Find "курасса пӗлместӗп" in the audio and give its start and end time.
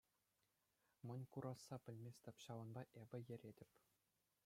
1.35-2.35